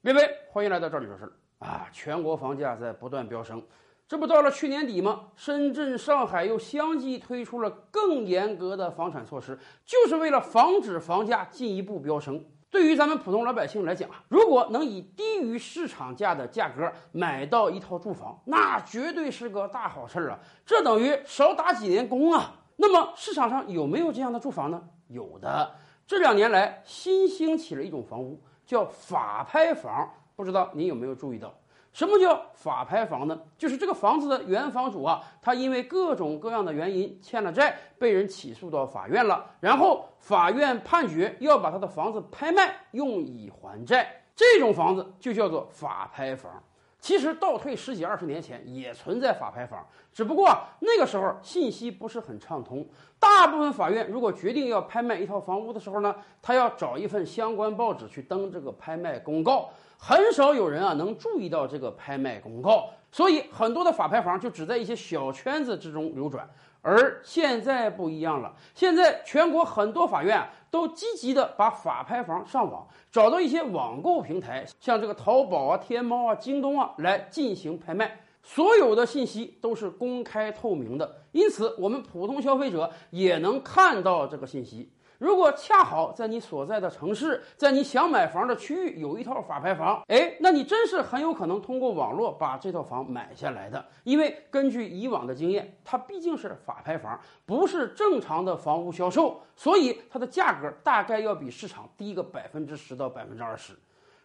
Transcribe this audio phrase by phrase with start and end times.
[0.00, 1.88] 各位，欢迎来到这里说事儿啊！
[1.92, 3.60] 全国房价在不断飙升，
[4.06, 5.24] 这不到了去年底吗？
[5.34, 12.42] 深圳、上海又相继推出了更严格的房产措施，就是为了防止房价进一步飙升。
[12.70, 20.38] 对于咱们普通老百姓来讲啊，如果能以低于市场价的价格买到一套住房，那绝对是个大好事儿啊！
[20.64, 22.54] 这等于少打几年工啊！
[22.76, 24.80] 那么市场上有没有这样的住房呢？
[25.08, 25.74] 有的。
[26.06, 28.40] 这两年来新兴起了一种房屋。
[28.68, 31.50] 叫法拍房，不知道您有没有注意到？
[31.94, 33.40] 什么叫法拍房呢？
[33.56, 44.22] 就是这个房子的原房主啊，他因为各种各样的原因欠了债，被人起诉到法院了，然后法院判决要把他的房子拍卖，用以还债。
[44.36, 46.62] 这种房子就叫做法拍房。
[47.00, 50.48] 其实倒退十几二十年前也存在法拍房，只不过
[50.80, 52.86] 那个时候信息不是很畅通。
[53.20, 66.48] 大部分法院如果决定要拍卖一套房屋的时候呢，他要找一份相关报纸去登这个拍卖公告，很少有人啊能注意到这个拍卖公告，所以很多的法拍房就只在一些小圈子之中流转。
[66.80, 84.90] 而现在不一样了，现在全国很多法院都积极的把法拍房上网，找到一些网购平台，像这个淘宝啊、天猫啊、京东啊来进行拍卖，所有的信息都是公开透明的，因此我们普通消费者也能看到这个信息。
[85.18, 93.84] 如果恰好在你所在的城市，在你想买房的区域有一套法拍房，哎，那你真是很有可能通过网络把这套房买下来的。
[94.04, 103.72] 因为根据以往的经验，它毕竟是法拍房，不是正常的房屋销售，所以它的价格大概要比市场低个百分之十到百分之二十。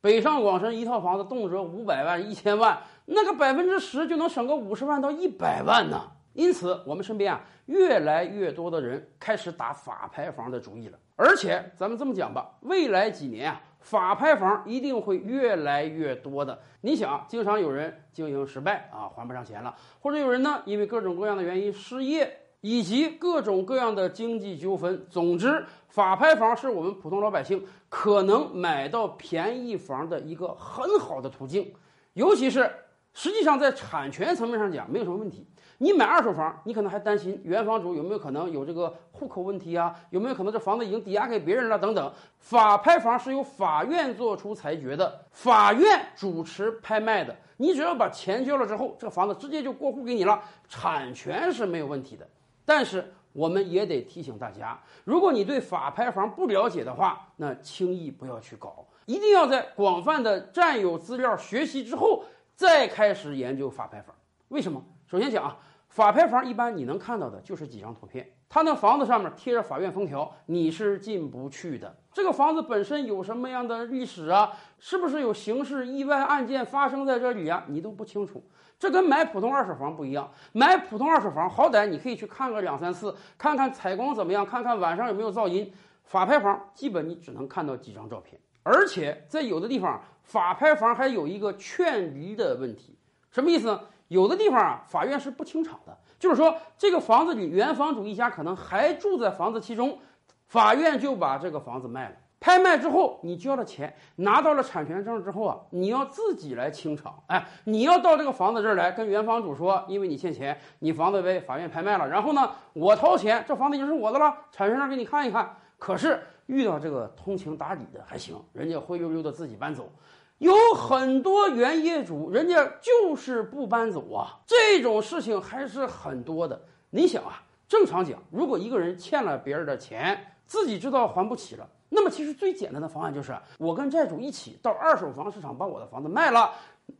[0.00, 6.12] 北上广深一套房子动辄五百万、一千万，那个百分之十就能省个五十万到一百万呢。
[6.36, 10.98] 因此，我们身边啊，越来越多的人开始打法拍房的主意了。
[11.16, 16.60] 而且，咱们这么讲吧，未来几年啊，法拍房一定会越来越多的。
[16.82, 25.06] 你想，经常有人经营失败啊，还不上钱了，或者有人呢，因为各种各样的原因失业，以及各种各样的经济纠纷。
[25.08, 31.72] 总之，法拍房是我们普通老百姓可能买到便宜房的一个很好的途径，
[32.12, 32.70] 尤其是。
[33.16, 35.46] 实际上，在产权层面上讲，没有什么问题。
[35.78, 39.98] 你买二手房，你可能还担心原房主有没有可能有这个户口问题啊？
[40.10, 41.78] 有没有可能这房子已经抵押给别人了？
[41.78, 42.12] 等等。
[42.38, 47.34] 法拍房是由法院做出裁决的，法院主持拍卖的。
[47.56, 50.38] 你只要把钱交了之后，这个房子直接就过户给你了，
[50.68, 52.28] 产权是没有问题的。
[52.66, 62.22] 但是，我们也得提醒大家，如果你对法拍房不了解的话，那轻易不要去搞，一定要在广泛的占有资料、学习之后。
[62.56, 64.16] 再开始研究法拍房，
[64.48, 64.82] 为什么？
[65.06, 65.58] 首先讲啊，
[65.90, 71.94] 法拍房一般你能看到的就是几张图片，它那房子上面贴着法院封条，你是进不去的。
[72.14, 74.50] 这个房子本身有什么样的历史啊？
[74.78, 77.62] 是不是有刑事意外案件发生在这里啊？
[77.68, 78.42] 你都不清楚。
[78.78, 85.70] 这跟买普通二手房不一样，买普通二手房好歹你可以去看个两三次，看看采光怎么样，看看晚上有没有噪音。
[86.04, 88.40] 法拍房基本你只能看到几张照片。
[88.68, 92.98] 而且在有的地方，法拍房还有一个劝离的问题，
[93.30, 93.80] 什么意思呢？
[94.08, 100.00] 有的地方啊，法院是不清场的，就是说这个房子里原房主一家可能还住在房子其中，
[100.48, 102.16] 法院就把这个房子卖了。
[102.40, 107.22] 拍卖之后，你交了钱，拿到了产权证之后啊，你要自己来清场。
[107.28, 115.54] 哎，你要到这个房子这儿来跟原房主说，因为你欠钱，你房子被法院拍卖了，然后呢，我掏钱，这房子已经是我的了，产权证给你看一看。
[115.78, 116.20] 可是。
[116.46, 119.90] 遇到这个通情达理的还行，人家灰溜溜的自己搬走。
[120.38, 124.38] 有很多原业主，人家就是不搬走啊。
[124.46, 126.60] 这种事情还是很多的。
[126.90, 136.52] 你想啊，正常讲，如果一个人欠了别人的钱，自己知道还不起了，那么其实最简单的方案就是我跟债主一起到二手房市场把我的房子卖了，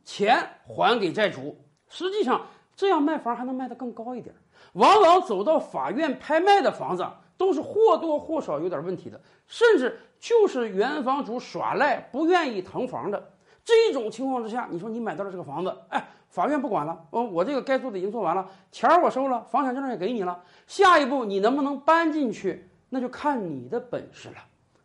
[0.03, 1.55] 钱还给债主。
[1.87, 4.35] 实际上这样卖房还能卖得更高一点。
[4.73, 7.05] 往往走到法院拍卖的房子。
[7.37, 13.31] 都是或多或少有点问题的，甚至就是原房主耍赖，不愿意腾房的
[13.63, 24.37] 这种情况之下，你说你买到了这个房子，哎，法院不管了，哦，我这个该做的已经做完了，钱儿我收了，房产证也给你了，下一步你能不能搬进去，那就看你的本事了。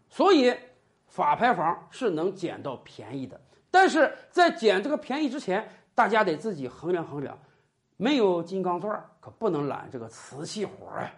[0.09, 0.55] 所以，
[1.07, 3.41] 法拍房是能捡到便宜的，
[3.71, 7.39] 但是在捡这个便宜之前，大家得自己衡量衡量，
[7.97, 11.13] 没有金刚钻可不能揽这个瓷器活儿啊。